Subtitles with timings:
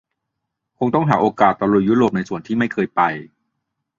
[0.79, 3.01] คงต้องหาโอกาสตะลุยยุโรปในส่วนที่ไม่เคยไป